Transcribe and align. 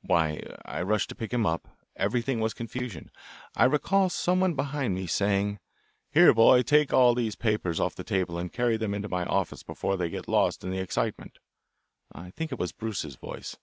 "Why, 0.00 0.40
I 0.64 0.80
rushed 0.80 1.10
to 1.10 1.14
pick 1.14 1.30
him 1.30 1.44
up. 1.44 1.68
Everything 1.94 2.40
was 2.40 2.54
confusion. 2.54 3.10
I 3.54 3.66
recall 3.66 4.08
someone 4.08 4.54
behind 4.54 4.94
me 4.94 5.06
saying, 5.06 5.60
'Here, 6.10 6.32
boy, 6.32 6.62
take 6.62 6.94
all 6.94 7.14
these 7.14 7.36
papers 7.36 7.78
off 7.78 7.94
the 7.94 8.02
table 8.02 8.38
and 8.38 8.50
carry 8.50 8.78
them 8.78 8.94
into 8.94 9.10
my 9.10 9.26
office 9.26 9.62
before 9.62 9.98
they 9.98 10.08
get 10.08 10.26
lost 10.26 10.64
in 10.64 10.70
the 10.70 10.78
excitement.' 10.78 11.38
I 12.10 12.30
think 12.30 12.50
it 12.50 12.58
was 12.58 12.72
Bruce's 12.72 13.16
voice. 13.16 13.58